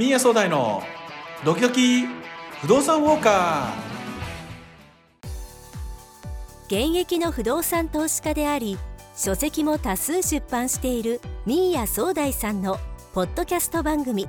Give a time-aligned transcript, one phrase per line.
[0.00, 0.82] ミーヤ総大の
[1.44, 2.06] ドキドキ
[2.62, 6.88] 不動産ウォーカー。
[6.88, 8.78] 現役の不動産投資家であり
[9.14, 12.78] 書籍も多数出版しているミーヤ総大さんの
[13.12, 14.26] ポッドキャスト番組。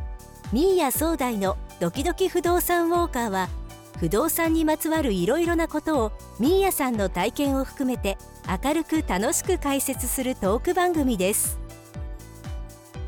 [0.52, 3.48] ミーヤ総大のドキドキ不動産ウォーカーは
[3.98, 8.18] 不動産にまつわるいろいろなことをミーヤさんの体験を含めて
[8.62, 11.61] 明るく楽しく解説するトーク番組です。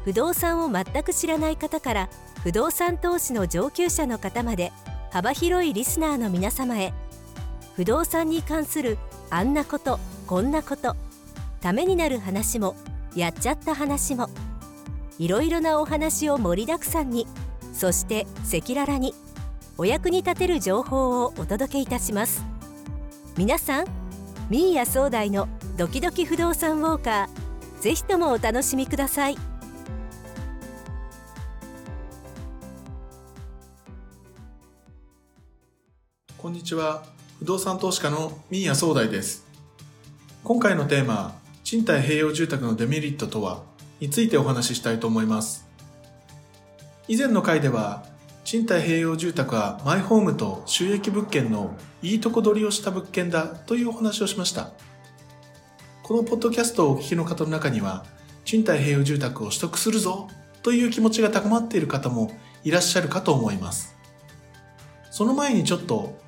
[0.04, 2.10] 不動産を全く知らない方から
[2.44, 4.72] 不動産投資の上級者の方まで
[5.12, 6.94] 幅広いリスナーの皆様へ
[7.76, 8.98] 不動産に関する
[9.30, 10.96] あんなことこんなこと
[11.62, 12.76] ためになる話も
[13.16, 14.30] やっちゃった話も
[15.20, 17.28] いろいろなお話を盛りだくさんに
[17.74, 19.14] そして赤裸々に
[19.78, 22.46] お役に立てる情報をお届けいたします。
[23.36, 23.86] 皆さん
[24.50, 29.53] ミーヤ総大のドキドキ不動産ウォーカーぜひともお楽しみください。
[36.44, 37.06] こんにちは
[37.40, 39.48] 不動産投資家のミーヤ総大です
[40.44, 43.64] 今回のテーマ賃貸併用住宅のデメリットとは
[44.02, 45.66] についてお話ししたいと思います
[47.08, 48.04] 以前の回では
[48.44, 54.72] 賃貸併用住宅はマイホームと収益物件のいいとこ取りをした物件だというお話をしました。
[56.04, 58.06] このポッドキャストをお聞きの方の中には、
[58.44, 60.28] 賃貸併用住宅を取得するぞ
[60.62, 62.32] という気持ちが高まっている方も
[62.66, 63.96] いらっしゃるかと思います。
[65.10, 66.22] その前にちょっと、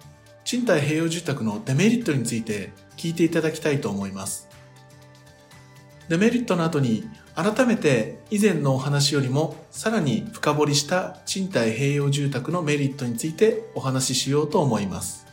[0.45, 4.47] 賃貸併用住宅のデメリットについて聞いていただきたいと思います。
[6.07, 15.25] デメリットの後に改めて以前のお話よりもさらに深掘りした賃貸併用住宅のメリットについてお話ししようと思います。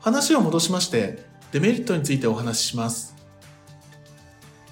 [0.00, 1.18] 話を戻しまして
[1.52, 3.14] デメリットについてお話しします。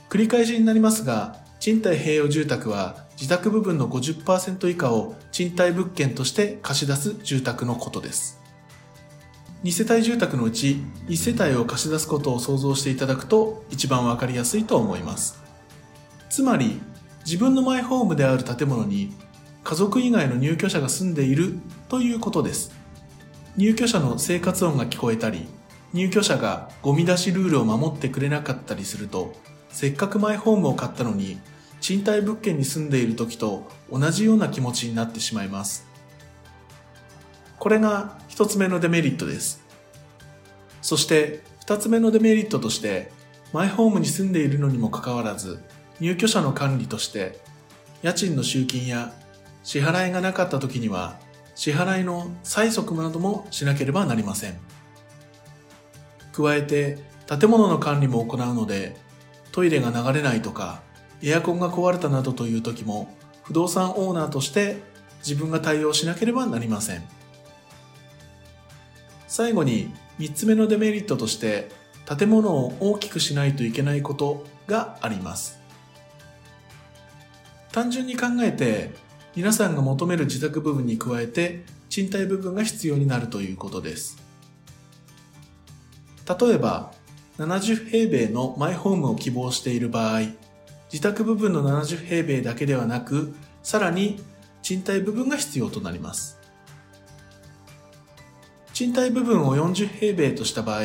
[0.08, 8.43] 繰り返しになりますが、賃貸併用住宅は自宅部分の50%以下を賃貸物件として貸し出す住宅のことです。
[9.64, 15.42] 2世帯住宅のうち1世帯を貸し出すことを想像していただくと一番わかりやすいと思います。
[16.28, 16.82] つまり
[17.24, 19.14] 自分のマイホームである建物に
[19.62, 21.54] 家族以外の入居者が住んでいる
[21.88, 22.72] ということです。
[23.56, 25.46] 入居者の生活音が聞こえたり、
[25.94, 29.32] 入居者がゴミ出しルールを守ってくれなかったりすると、
[29.70, 31.38] せっかくマイホームを買ったのに、
[31.80, 35.86] 賃貸物件に住んでいる時と同じような気持ちになってしまいます。
[37.58, 39.62] これが一つ目のデメリットです。
[40.82, 43.12] そして二つ目のデメリットとして、
[43.52, 45.62] マイホームに住んでいるのにもかかわらず、
[46.00, 47.38] 入居者の管理として
[48.02, 49.12] 家賃の集金や
[49.62, 51.18] 支払いがなかった時には
[51.54, 54.58] 支払いの催促などもしなければなりません
[56.32, 58.96] 加えて建物の管理も行うので
[59.52, 60.82] トイレが流れないとか
[61.22, 64.82] エアコンが壊れたなどという時も不動産オーナーとして
[65.20, 67.04] 自分が対応しなければなりません
[69.36, 71.68] 最後に3つ目のデメリットとして
[72.06, 75.58] 建物を大きくしないといけないことがあります。
[77.72, 78.92] 単純に考えて
[79.34, 84.22] 皆さんが求める自宅部分に加えて賃貸部分が必要になるということです。
[86.28, 86.92] 例えば
[87.38, 90.20] 70平米のマイホームを希望している場合
[90.92, 93.34] 自宅部分の70平米だけではなく
[93.64, 94.22] さらに
[94.62, 96.43] 賃貸部分が必要となります。
[98.74, 100.82] 賃貸部分を40平米とした場合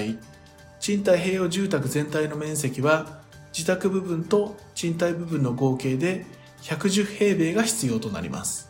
[0.79, 3.19] 賃貸併用住宅全体の面積は
[3.51, 6.27] 自宅部分と賃貸部分の合計で
[6.61, 8.69] 110平米が必要となります。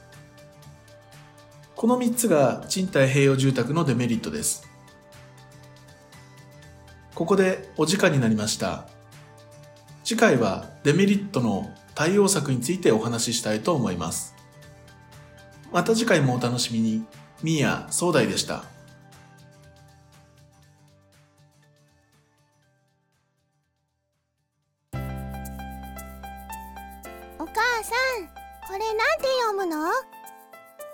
[1.76, 4.70] この3つが賃貸併用住宅のデメリットです。
[7.14, 8.88] ここでお時間になりました。
[10.06, 14.34] 次回はデメリットの対応策についてお話ししたいと思います。
[15.74, 17.04] また次回もお楽しみに。
[17.42, 18.79] ミーヤ総大でした。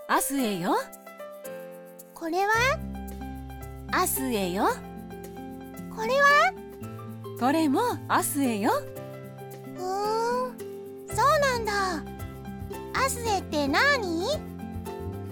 [0.07, 0.75] アスエよ。
[2.13, 2.53] これは？
[3.91, 4.69] アスエよ。
[5.95, 6.53] これは？
[7.39, 8.71] これもアスエよ。
[9.75, 10.57] ふーん
[11.09, 11.73] そうなんだ。
[12.93, 14.25] アスエって何？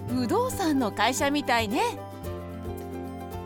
[0.08, 1.80] 不動産の会社みたいね。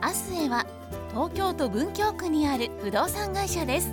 [0.00, 0.66] アスエは
[1.10, 3.92] 東京都文京区にある不動産会社です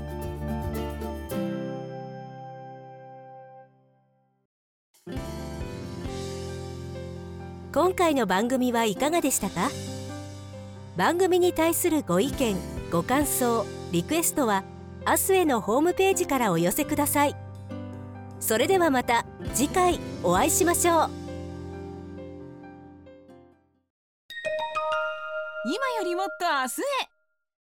[7.75, 9.69] 今回の番組はいかがでしたか？
[10.95, 12.55] 番組に対するご意見
[12.89, 14.63] ご感想リクエストは
[15.05, 17.35] 明日へのホームページからお寄せください。
[18.39, 21.09] それではまた次回お会いしましょう。
[25.65, 27.14] 今よりもっと明日へ。